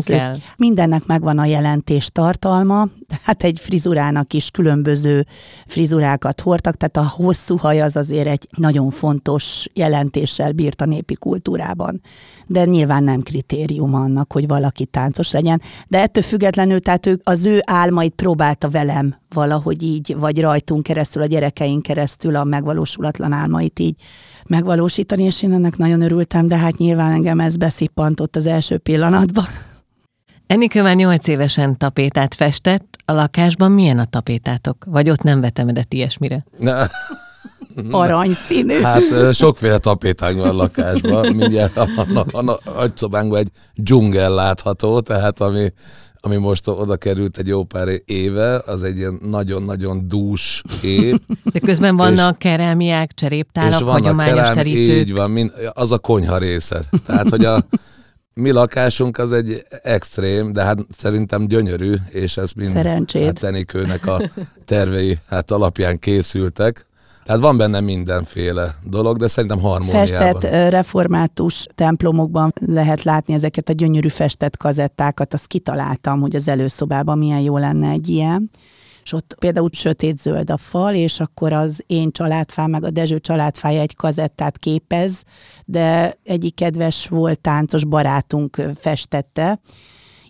[0.04, 0.34] kell.
[0.56, 2.88] Mindennek megvan a jelentés tartalma,
[3.22, 5.26] hát egy frizurának is különböző
[5.66, 11.14] frizurákat hordtak, tehát a hosszú haj az azért egy nagyon fontos jelentéssel bírt a népi
[11.14, 12.00] kultúrában.
[12.46, 15.62] De nyilván nem kritérium annak, hogy valaki táncos legyen.
[15.88, 21.22] De ettől függetlenül, tehát ők, az ő álmait próbálta velem valahogy így, vagy rajtunk keresztül,
[21.22, 23.94] a gyerekeink keresztül a megvalósulatlan álmait így
[24.46, 29.44] megvalósítani, és én ennek nagyon örültem, de hát nyilván engem ez beszippantott az első pillanatban.
[30.46, 34.84] Enikő már nyolc évesen tapétát festett, a lakásban milyen a tapétátok?
[34.86, 36.44] Vagy ott nem vetemedett ilyesmire?
[37.74, 37.96] Ne.
[37.96, 38.80] Aranyszínű.
[38.80, 41.34] Hát sokféle tapétánk van a lakásban.
[41.34, 41.88] Mindjárt a,
[42.22, 42.50] a, a,
[42.82, 45.72] a szobánkban egy dzsungel látható, tehát ami,
[46.20, 51.22] ami most oda került egy jó pár éve, az egy ilyen nagyon-nagyon dús kép.
[51.52, 54.96] De közben vannak és, kerámiák, cseréptálak, hagyományos kerám, terítők.
[54.96, 56.80] Így van, mind, az a konyha része.
[57.06, 57.64] Tehát, hogy a
[58.34, 63.24] mi lakásunk az egy extrém, de hát szerintem gyönyörű, és ez mind Szerencsét.
[63.24, 64.20] hát Tenikőnek a
[64.64, 66.86] tervei hát alapján készültek.
[67.24, 70.06] Tehát van benne mindenféle dolog, de szerintem harmóniában.
[70.06, 77.18] Festett református templomokban lehet látni ezeket a gyönyörű festett kazettákat, azt kitaláltam, hogy az előszobában
[77.18, 78.50] milyen jó lenne egy ilyen
[79.02, 83.80] és ott például sötét-zöld a fal, és akkor az én családfám, meg a Dezső családfája
[83.80, 85.22] egy kazettát képez,
[85.64, 89.60] de egyik kedves volt táncos barátunk festette,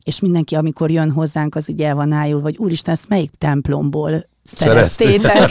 [0.03, 4.31] és mindenki, amikor jön hozzánk, az így el van ájul, vagy úristen, ezt melyik templomból
[4.43, 5.51] szereztétek.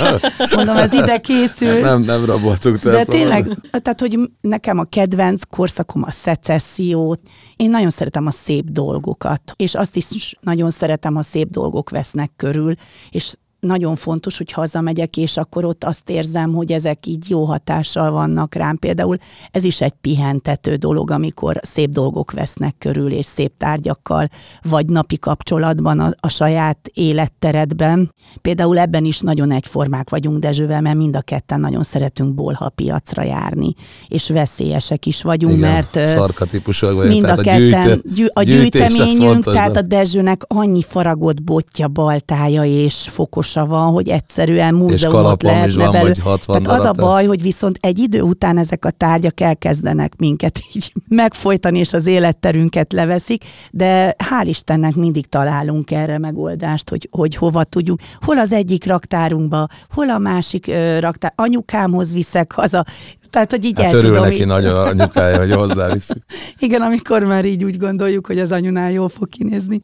[0.56, 1.82] Mondom, ez ide készült.
[1.82, 7.20] Nem, nem raboltuk De tényleg, tehát, hogy nekem a kedvenc korszakom a szecessziót.
[7.56, 12.32] Én nagyon szeretem a szép dolgokat, és azt is nagyon szeretem, ha szép dolgok vesznek
[12.36, 12.74] körül,
[13.10, 18.12] és nagyon fontos, hogy hazamegyek, és akkor ott azt érzem, hogy ezek így jó hatással
[18.12, 18.78] vannak rám.
[18.78, 19.18] Például
[19.52, 24.28] ez is egy pihentető dolog, amikor szép dolgok vesznek körül, és szép tárgyakkal,
[24.62, 28.14] vagy napi kapcsolatban a, a saját életteredben.
[28.42, 33.24] Például ebben is nagyon egyformák vagyunk Dezsővel, mert mind a ketten nagyon szeretünk bolha piacra
[33.24, 33.74] járni,
[34.08, 39.78] és veszélyesek is vagyunk, Igen, mert szarkatípusok mind a, a ketten, gyű, a gyűjteményünk, tehát
[39.78, 45.92] a Dezsőnek annyi faragott botja, baltája és fokos sorsa van, hogy egyszerűen múzeumot lehetne van,
[45.92, 46.14] belül.
[46.14, 50.94] Tehát az a baj, hogy viszont egy idő után ezek a tárgyak elkezdenek minket így
[51.08, 57.64] megfojtani, és az életterünket leveszik, de hál' Istennek mindig találunk erre megoldást, hogy, hogy hova
[57.64, 58.00] tudjuk.
[58.22, 61.34] Hol az egyik raktárunkba, hol a másik ö, raktár.
[61.36, 62.86] Anyukámhoz viszek haza,
[63.30, 64.46] tehát, hogy így hát örül tudom neki így.
[64.46, 66.24] nagy anyukája, hogy hozzáviszik.
[66.60, 69.82] Igen, amikor már így úgy gondoljuk, hogy az anyunál jól fog kinézni.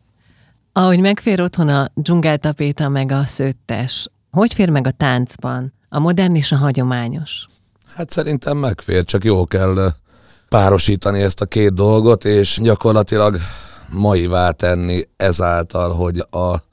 [0.77, 6.35] Ahogy megfér otthon a dzsungeltapéta meg a szőttes, hogy fér meg a táncban a modern
[6.35, 7.45] és a hagyományos?
[7.95, 9.93] Hát szerintem megfér, csak jó kell
[10.49, 13.37] párosítani ezt a két dolgot, és gyakorlatilag
[13.89, 16.63] maivá tenni ezáltal, hogy a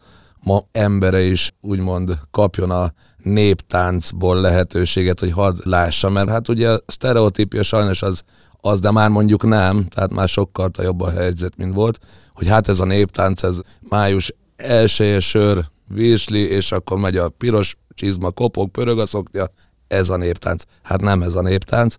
[0.40, 6.80] ma embere is úgymond kapjon a néptáncból lehetőséget, hogy hadd lássa, mert hát ugye a
[6.86, 8.22] sztereotípia sajnos az,
[8.66, 11.98] az, de már mondjuk nem, tehát már sokkal jobb a helyzet, mint volt,
[12.33, 17.77] hogy hát ez a néptánc, ez május elsője sör, virsli, és akkor megy a piros
[17.94, 19.50] csizma, kopog, pörög a szokja,
[19.88, 20.62] ez a néptánc.
[20.83, 21.94] Hát nem ez a néptánc,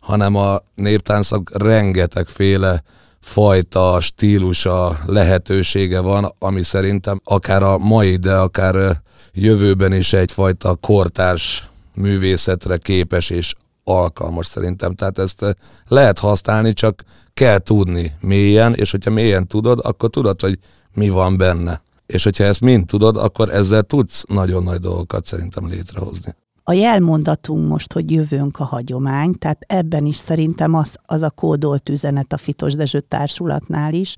[0.00, 2.82] hanem a néptáncnak rengetegféle
[3.20, 9.02] fajta, stílusa, lehetősége van, ami szerintem akár a mai, de akár
[9.32, 13.54] jövőben is egyfajta kortárs művészetre képes és
[13.88, 14.94] alkalmas szerintem.
[14.94, 17.02] Tehát ezt lehet használni, csak
[17.34, 20.58] kell tudni mélyen, és hogyha mélyen tudod, akkor tudod, hogy
[20.94, 21.80] mi van benne.
[22.06, 26.34] És hogyha ezt mind tudod, akkor ezzel tudsz nagyon nagy dolgokat szerintem létrehozni.
[26.62, 31.88] A jelmondatunk most, hogy jövőnk a hagyomány, tehát ebben is szerintem az, az a kódolt
[31.88, 34.16] üzenet a Fitos Dezső társulatnál is,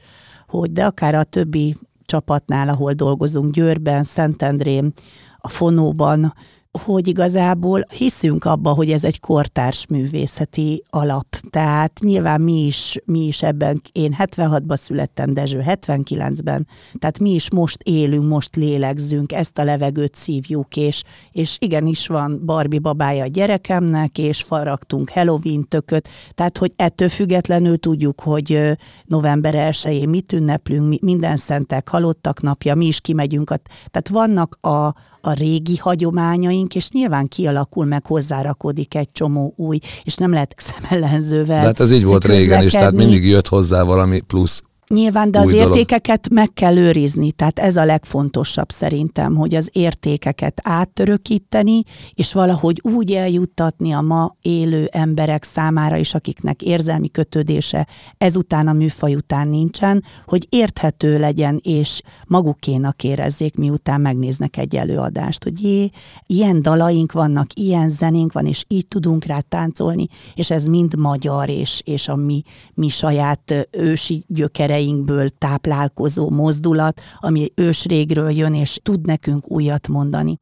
[0.49, 4.93] hogy de akár a többi csapatnál, ahol dolgozunk, Győrben, Szentendrén,
[5.39, 6.35] a Fonóban,
[6.79, 11.27] hogy igazából hiszünk abba, hogy ez egy kortárs művészeti alap.
[11.51, 16.67] Tehát nyilván mi is, mi is ebben, én 76-ban születtem, Dezső 79-ben,
[16.99, 22.41] tehát mi is most élünk, most lélegzünk, ezt a levegőt szívjuk, és, és igenis van
[22.45, 29.55] Barbie babája a gyerekemnek, és faragtunk Halloween tököt, tehát hogy ettől függetlenül tudjuk, hogy november
[29.57, 33.57] 1-én mit ünneplünk, minden szentek halottak napja, mi is kimegyünk, a,
[33.91, 39.79] tehát vannak a, a régi hagyományai, élményeink, és nyilván kialakul meg, hozzárakodik egy csomó új,
[40.03, 41.61] és nem lehet szemellenzővel.
[41.61, 44.63] De hát ez így volt régen is, tehát mindig jött hozzá valami plusz
[44.95, 45.67] Nyilván, de az dolog.
[45.67, 51.83] értékeket meg kell őrizni, tehát ez a legfontosabb szerintem, hogy az értékeket áttörökíteni,
[52.15, 57.87] és valahogy úgy eljuttatni a ma élő emberek számára is, akiknek érzelmi kötődése
[58.19, 65.43] ezután a műfaj után nincsen, hogy érthető legyen, és magukénak érezzék, miután megnéznek egy előadást,
[65.43, 65.91] hogy jé,
[66.27, 71.49] ilyen dalaink vannak, ilyen zenénk van, és így tudunk rá táncolni, és ez mind magyar,
[71.49, 72.43] és, és a mi,
[72.75, 80.37] mi saját ősi gyökere szíleinkből táplálkozó mozdulat, ami ősrégről jön, és tud nekünk újat mondani.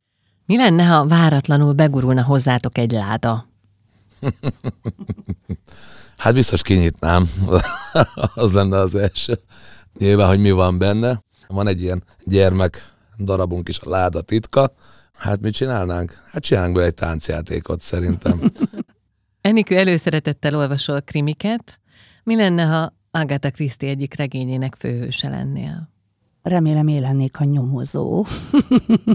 [0.46, 3.48] Mi lenne, ha váratlanul begurulna hozzátok egy láda?
[6.16, 7.31] hát biztos kinyitnám.
[8.35, 9.38] az lenne az első.
[9.98, 11.22] Nyilván, hogy mi van benne.
[11.46, 14.72] Van egy ilyen gyermek darabunk is, a láda titka.
[15.12, 16.22] Hát mit csinálnánk?
[16.31, 18.40] Hát csinálnánk be egy táncjátékot szerintem.
[19.40, 21.81] Enikő előszeretettel olvasol krimiket.
[22.24, 25.88] Mi lenne, ha Agatha Christie egyik regényének főhőse lennél?
[26.42, 28.24] Remélem élennék a nyomozó.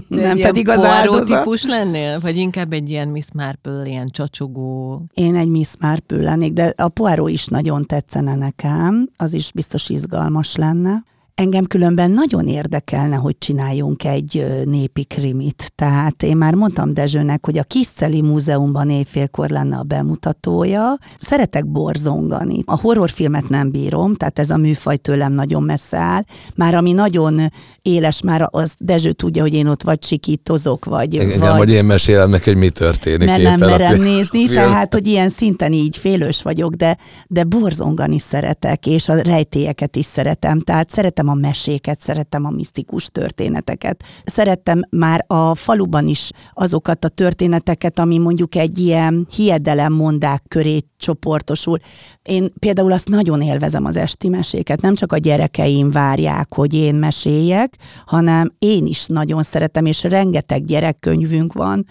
[0.08, 1.38] De nem pedig az áldozat.
[1.38, 2.20] típus lennél?
[2.20, 5.02] Vagy inkább egy ilyen Miss Marple, ilyen csacsogó?
[5.14, 9.88] Én egy Miss Marple lennék, de a Poirot is nagyon tetszene nekem, az is biztos
[9.88, 11.04] izgalmas lenne.
[11.34, 15.72] Engem különben nagyon érdekelne, hogy csináljunk egy népi krimit.
[15.74, 20.98] Tehát én már mondtam Dezsőnek, hogy a Kiszceli Múzeumban éjfélkor lenne a bemutatója.
[21.20, 22.62] Szeretek borzongani.
[22.64, 26.22] A horrorfilmet nem bírom, tehát ez a műfaj tőlem nagyon messze áll.
[26.56, 31.14] Már ami nagyon éles, már az Dezső tudja, hogy én ott vagy sikítozok, vagy...
[31.14, 33.28] Igen, vagy, vagy én mesélem neki, hogy mi történik.
[33.28, 34.54] Mert nem merem nézni, film.
[34.54, 40.04] tehát hogy ilyen szinten így félős vagyok, de, de borzongani szeretek, és a rejtélyeket is
[40.04, 40.60] szeretem.
[40.60, 44.04] Tehát szeretem szeretem a meséket, szeretem a misztikus történeteket.
[44.24, 51.78] Szerettem már a faluban is azokat a történeteket, ami mondjuk egy ilyen hiedelemmondák köré csoportosul.
[52.22, 56.94] Én például azt nagyon élvezem az esti meséket, nem csak a gyerekeim várják, hogy én
[56.94, 61.86] meséljek, hanem én is nagyon szeretem, és rengeteg gyerekkönyvünk van,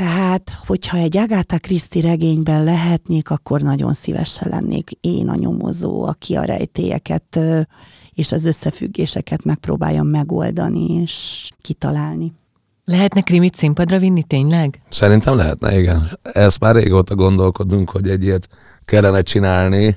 [0.00, 6.34] tehát, hogyha egy Agatha Christie regényben lehetnék, akkor nagyon szívesen lennék én a nyomozó, aki
[6.34, 7.40] a rejtélyeket
[8.16, 12.32] és az összefüggéseket megpróbáljam megoldani és kitalálni.
[12.84, 14.80] Lehetne krimit színpadra vinni tényleg?
[14.88, 16.18] Szerintem lehetne, igen.
[16.22, 18.48] Ezt már régóta gondolkodunk, hogy egy ilyet
[18.84, 19.96] kellene csinálni.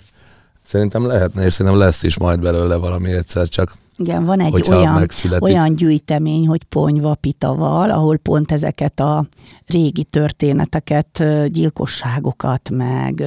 [0.63, 5.07] Szerintem lehetne, és szerintem lesz is majd belőle valami egyszer, csak igen, van egy olyan,
[5.39, 9.25] olyan gyűjtemény, hogy Ponyva Pitaval, ahol pont ezeket a
[9.67, 13.23] régi történeteket, gyilkosságokat, meg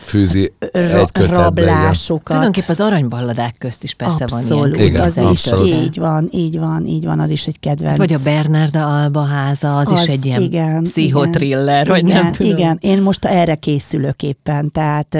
[0.00, 2.24] fűzi egy rablásokat.
[2.24, 4.86] Tulajdonképpen az aranyballadák közt is persze abszolút, van ilyen.
[4.86, 5.68] Igen, az abszolút.
[5.68, 7.98] is, így van, így van, így van, az is egy kedvenc.
[7.98, 12.22] Vagy a Bernarda Alba háza, az, az is egy ilyen igen, pszichotriller, igen, vagy igen,
[12.22, 12.52] nem tudom.
[12.52, 15.18] Igen, én most erre készülök éppen, tehát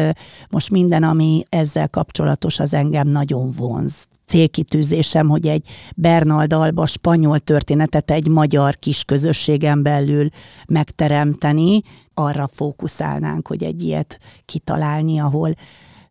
[0.51, 7.39] most minden, ami ezzel kapcsolatos, az engem nagyon vonz célkitűzésem, hogy egy Bernald Alba spanyol
[7.39, 10.29] történetet egy magyar kis közösségen belül
[10.69, 11.81] megteremteni,
[12.15, 15.55] arra fókuszálnánk, hogy egy ilyet kitalálni, ahol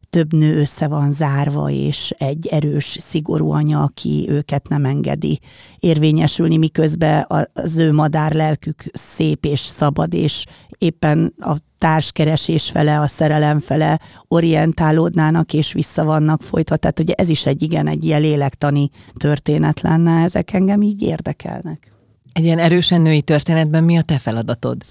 [0.09, 5.39] több nő össze van zárva, és egy erős, szigorú anya, aki őket nem engedi
[5.79, 10.45] érvényesülni, miközben az ő madár lelkük szép és szabad, és
[10.77, 16.75] éppen a társkeresés fele, a szerelem fele orientálódnának, és vissza vannak folytva.
[16.75, 21.91] Tehát ugye ez is egy igen, egy ilyen lélektani történet lenne, ezek engem így érdekelnek.
[22.33, 24.83] Egy ilyen erősen női történetben mi a te feladatod?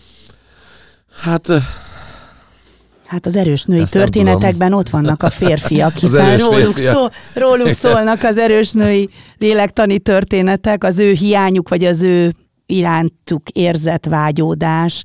[1.22, 1.48] Hát
[3.06, 6.94] Hát az erős női Ezt történetekben ott vannak a férfiak, hiszen róluk, férfiak.
[6.94, 12.34] Szó, róluk szólnak az erős női lélektani történetek, az ő hiányuk, vagy az ő
[12.66, 15.02] irántuk érzett vágyódás,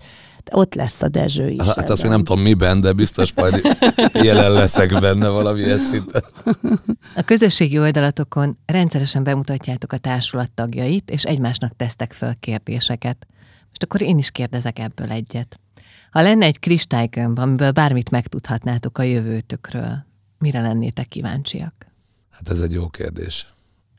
[0.51, 1.65] ott lesz a Dezső is.
[1.65, 3.77] Hát azt még nem tudom miben, de biztos majd
[4.13, 6.23] jelen leszek benne valami szinten.
[7.15, 13.27] A közösségi oldalatokon rendszeresen bemutatjátok a társulat tagjait, és egymásnak tesztek föl kérdéseket.
[13.67, 15.59] Most akkor én is kérdezek ebből egyet.
[16.11, 20.05] Ha lenne egy kristálykönyv, amiből bármit megtudhatnátok a jövőtökről,
[20.37, 21.73] mire lennétek kíváncsiak?
[22.29, 23.47] Hát ez egy jó kérdés.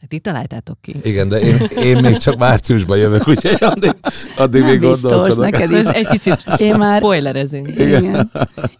[0.02, 0.96] Hát itt találtátok ki.
[1.02, 3.94] Igen, de én, én még csak márciusban jövök, úgyhogy addig,
[4.36, 5.50] addig Nem még biztos, gondolkodok.
[5.50, 5.84] neked is.
[5.84, 6.98] Egy kicsit én már...
[6.98, 7.68] spoilerezünk.
[7.68, 8.04] Igen.
[8.04, 8.30] Igen.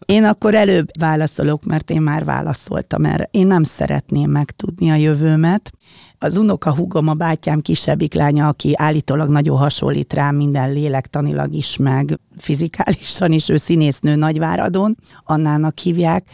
[0.07, 3.29] Én akkor előbb válaszolok, mert én már válaszoltam erre.
[3.31, 5.73] Én nem szeretném megtudni a jövőmet.
[6.19, 11.77] Az unoka húgom, a bátyám kisebbik lánya, aki állítólag nagyon hasonlít rám minden lélektanilag is,
[11.77, 16.25] meg fizikálisan is, ő színésznő Nagyváradon, Annának hívják.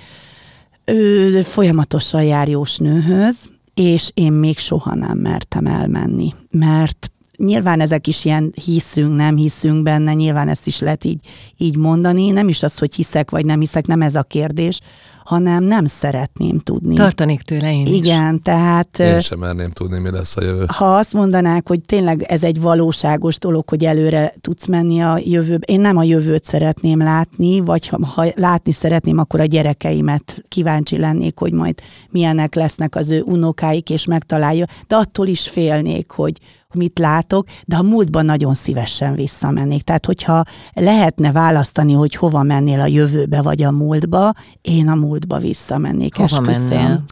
[0.85, 2.49] Ő folyamatosan jár
[2.79, 3.37] nőhöz,
[3.79, 9.83] és én még soha nem mertem elmenni, mert nyilván ezek is ilyen hiszünk, nem hiszünk
[9.83, 11.21] benne, nyilván ezt is lehet így,
[11.57, 12.31] így mondani.
[12.31, 14.81] Nem is az, hogy hiszek vagy nem hiszek, nem ez a kérdés,
[15.29, 16.95] hanem nem szeretném tudni.
[16.95, 18.41] Tartanék tőle én Igen, is.
[18.43, 18.99] tehát...
[18.99, 20.65] Én sem merném tudni, mi lesz a jövő.
[20.69, 25.65] Ha azt mondanák, hogy tényleg ez egy valóságos dolog, hogy előre tudsz menni a jövőbe,
[25.67, 30.99] én nem a jövőt szeretném látni, vagy ha, ha látni szeretném, akkor a gyerekeimet kíváncsi
[30.99, 36.39] lennék, hogy majd milyenek lesznek az ő unokáik, és megtalálja, de attól is félnék, hogy,
[36.75, 39.83] mit látok, de a múltban nagyon szívesen visszamennék.
[39.83, 45.18] Tehát, hogyha lehetne választani, hogy hova mennél a jövőbe vagy a múltba, én a múltba
[45.41, 46.17] visszamennék.
[46.17, 46.79] Hova esküszöm.
[46.79, 47.05] mennél?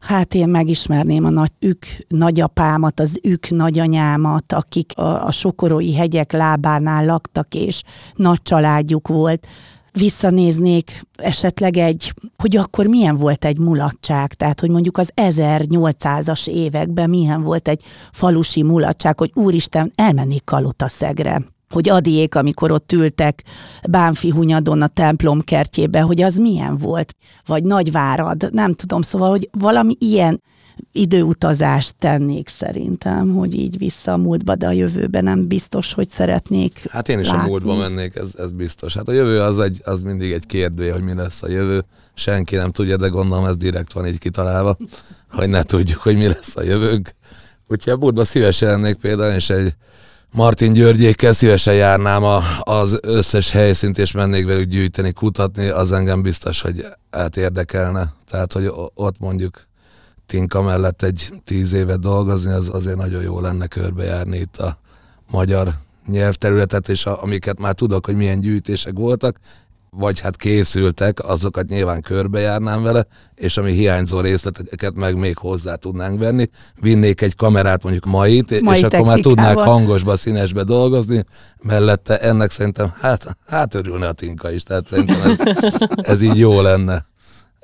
[0.00, 6.32] Hát én megismerném a nagy ük nagyapámat, az ük nagyanyámat, akik a, a sokorói hegyek
[6.32, 7.82] lábánál laktak, és
[8.14, 9.46] nagy családjuk volt
[9.92, 17.10] visszanéznék esetleg egy, hogy akkor milyen volt egy mulatság, tehát hogy mondjuk az 1800-as években
[17.10, 23.42] milyen volt egy falusi mulatság, hogy úristen, elmennék Kalotaszegre hogy adiék, amikor ott ültek
[23.90, 27.14] Bánfi Hunyadon a templom kertjébe, hogy az milyen volt,
[27.46, 30.42] vagy Nagyvárad, nem tudom, szóval, hogy valami ilyen
[30.92, 36.86] időutazást tennék szerintem, hogy így vissza a múltba, de a jövőben nem biztos, hogy szeretnék
[36.90, 37.42] Hát én is látni.
[37.42, 38.94] a múltba mennék, ez, ez biztos.
[38.94, 41.84] Hát a jövő az, egy, az mindig egy kérdő, hogy mi lesz a jövő.
[42.14, 44.76] Senki nem tudja, de gondolom ez direkt van így kitalálva,
[45.30, 47.14] hogy ne tudjuk, hogy mi lesz a jövőnk.
[47.68, 49.74] Úgyhogy a múltba szívesen lennék például, és egy
[50.32, 56.22] Martin Györgyékkel szívesen járnám a, az összes helyszínt, és mennék velük gyűjteni, kutatni, az engem
[56.22, 58.12] biztos, hogy hát érdekelne.
[58.28, 59.66] Tehát, hogy ott mondjuk
[60.26, 64.78] Tinka mellett egy tíz évet dolgozni, az azért nagyon jó lenne körbejárni itt a
[65.30, 65.74] magyar
[66.06, 69.38] nyelvterületet, és a, amiket már tudok, hogy milyen gyűjtések voltak,
[69.98, 76.18] vagy hát készültek, azokat nyilván körbejárnám vele, és ami hiányzó részleteket meg még hozzá tudnánk
[76.18, 76.48] venni.
[76.80, 81.24] Vinnék egy kamerát, mondjuk mait, Mai és akkor már tudnák hangosba, színesbe dolgozni,
[81.62, 85.72] mellette ennek szerintem, hát, hát örülne a Tinka is, tehát szerintem ez,
[86.12, 87.04] ez így jó lenne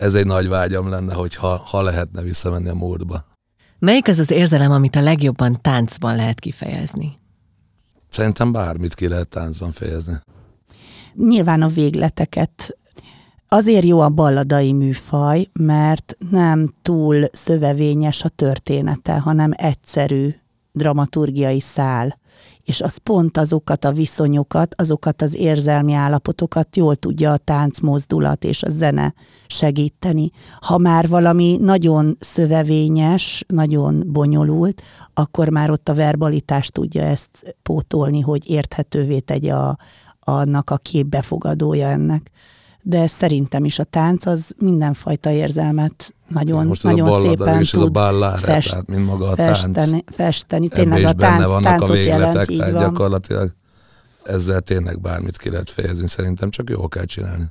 [0.02, 3.24] ez egy nagy vágyam lenne, hogy ha, ha lehetne visszamenni a múltba.
[3.78, 7.18] Melyik az az érzelem, amit a legjobban táncban lehet kifejezni?
[8.10, 10.20] Szerintem bármit ki lehet táncban fejezni.
[11.14, 12.78] Nyilván a végleteket.
[13.48, 20.34] Azért jó a balladai műfaj, mert nem túl szövevényes a története, hanem egyszerű
[20.72, 22.20] dramaturgiai szál
[22.64, 28.44] és az pont azokat a viszonyokat, azokat az érzelmi állapotokat jól tudja a tánc mozdulat
[28.44, 29.14] és a zene
[29.46, 30.30] segíteni.
[30.60, 34.82] Ha már valami nagyon szövevényes, nagyon bonyolult,
[35.14, 39.76] akkor már ott a verbalitás tudja ezt pótolni, hogy érthetővé tegye a,
[40.24, 42.30] annak, aki befogadója ennek
[42.82, 47.96] de szerintem is a tánc az mindenfajta érzelmet nagyon, Most nagyon a szépen is tud
[47.96, 50.14] ez a fest, tehát mint maga a festeni, tánc.
[50.14, 50.68] festeni.
[50.68, 52.82] Tényleg a tánc, vannak táncot a végletek, jelent, tehát van.
[52.82, 53.54] gyakorlatilag
[54.24, 57.44] ezzel tényleg bármit ki lehet fejezni, szerintem csak jól kell csinálni.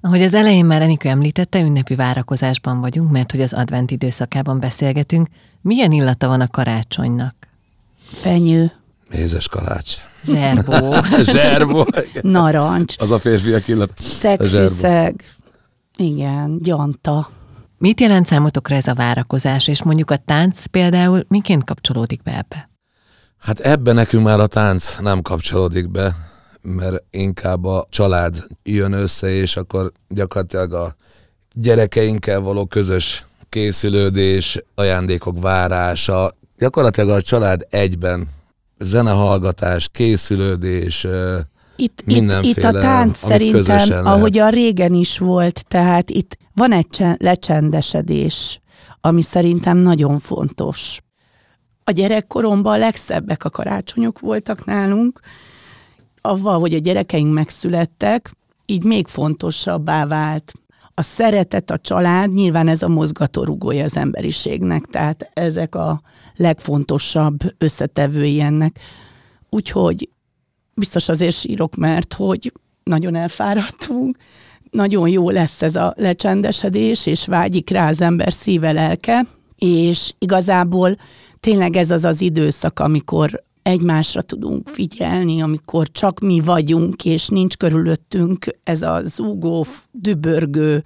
[0.00, 5.28] Ahogy az elején már Enikő említette, ünnepi várakozásban vagyunk, mert hogy az advent időszakában beszélgetünk.
[5.60, 7.34] Milyen illata van a karácsonynak?
[7.98, 8.72] Fenyő,
[9.12, 9.94] Mézes kalács.
[10.24, 10.94] Zserbó.
[11.32, 11.86] Zserbó.
[12.20, 13.92] narancs, Az a férfiak illat.
[14.20, 15.24] szegfűszeg,
[15.96, 17.30] igen, gyanta.
[17.78, 22.70] Mit jelent számotokra ez a várakozás, és mondjuk a tánc például miként kapcsolódik be ebbe?
[23.38, 26.14] Hát ebben nekünk már a tánc nem kapcsolódik be,
[26.60, 30.94] mert inkább a család jön össze, és akkor gyakorlatilag a
[31.54, 38.28] gyerekeinkkel való közös készülődés, ajándékok várása, gyakorlatilag a család egyben
[38.82, 41.04] zenehallgatás, készülődés,
[41.76, 46.72] Itt, itt, itt Mindenféle, a tánc szerintem, ahogy a régen is volt, tehát itt van
[46.72, 48.60] egy csen- lecsendesedés,
[49.00, 51.00] ami szerintem nagyon fontos.
[51.84, 55.20] A gyerekkoromban a legszebbek a karácsonyok voltak nálunk,
[56.20, 58.30] avval, hogy a gyerekeink megszülettek,
[58.66, 60.52] így még fontosabbá vált.
[60.94, 66.02] A szeretet, a család, nyilván ez a mozgatórugója az emberiségnek, tehát ezek a
[66.36, 68.78] legfontosabb összetevői ennek.
[69.50, 70.08] Úgyhogy
[70.74, 72.52] biztos azért sírok, mert hogy
[72.84, 74.16] nagyon elfáradtunk,
[74.70, 79.26] nagyon jó lesz ez a lecsendesedés, és vágyik rá az ember szíve, lelke,
[79.56, 80.96] és igazából
[81.40, 87.56] tényleg ez az az időszak, amikor egymásra tudunk figyelni, amikor csak mi vagyunk, és nincs
[87.56, 90.84] körülöttünk ez a zúgó, dübörgő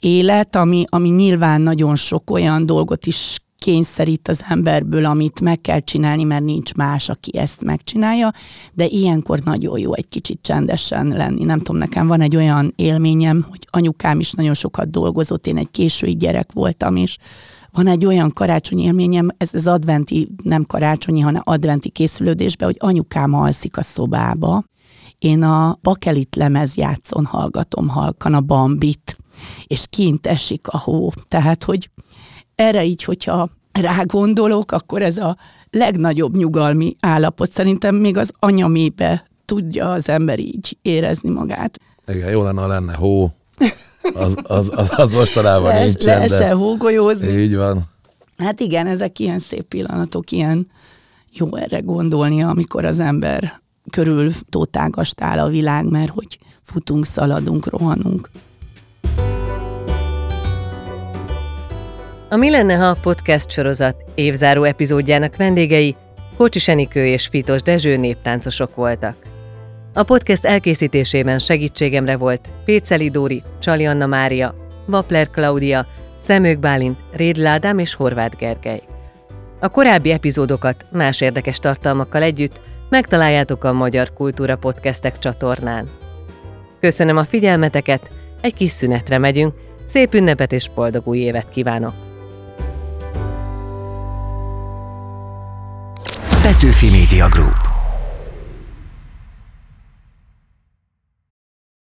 [0.00, 5.80] élet, ami, ami nyilván nagyon sok olyan dolgot is kényszerít az emberből, amit meg kell
[5.80, 8.32] csinálni, mert nincs más, aki ezt megcsinálja,
[8.72, 11.44] de ilyenkor nagyon jó egy kicsit csendesen lenni.
[11.44, 15.70] Nem tudom, nekem van egy olyan élményem, hogy anyukám is nagyon sokat dolgozott, én egy
[15.70, 17.16] késői gyerek voltam, és
[17.72, 23.34] van egy olyan karácsonyi élményem, ez az adventi, nem karácsonyi, hanem adventi készülődésben, hogy anyukám
[23.34, 24.64] alszik a szobába,
[25.18, 29.16] én a bakelit lemezjátszon hallgatom halkan a bambit,
[29.66, 31.10] és kint esik a hó.
[31.28, 31.90] Tehát, hogy
[32.54, 35.36] erre így, hogyha rágondolok, akkor ez a
[35.70, 37.52] legnagyobb nyugalmi állapot.
[37.52, 41.78] Szerintem még az anyamébe tudja az ember így érezni magát.
[42.06, 43.30] igen, jó lenne, ha lenne hó.
[44.14, 47.28] Az, az, az, az mostanában Les, nincsen, lehessen de hógolyózni.
[47.28, 47.82] így van.
[48.36, 50.66] Hát igen, ezek ilyen szép pillanatok, ilyen
[51.32, 57.66] jó erre gondolni, amikor az ember körül tótágast áll a világ, mert hogy futunk, szaladunk,
[57.66, 58.30] rohanunk.
[62.28, 65.96] A Mi lenne, ha a podcast sorozat évzáró epizódjának vendégei
[66.36, 69.16] Kocsis Enikő és Fitos Dezső néptáncosok voltak.
[69.92, 75.86] A podcast elkészítésében segítségemre volt Péceli Dóri, Csali Anna Mária, Vapler Klaudia,
[76.22, 78.82] Szemők Bálint, Rédl Ádám és Horváth Gergely.
[79.60, 85.88] A korábbi epizódokat más érdekes tartalmakkal együtt megtaláljátok a Magyar Kultúra Podcastek csatornán.
[86.80, 88.10] Köszönöm a figyelmeteket,
[88.40, 89.54] egy kis szünetre megyünk,
[89.86, 91.92] szép ünnepet és boldog új évet kívánok!
[96.42, 97.69] Petőfi Media Group.